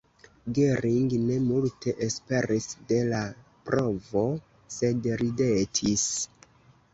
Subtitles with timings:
[0.57, 3.19] Gering ne multe esperis de la
[3.69, 4.25] provo,
[4.79, 6.09] sed ridetis.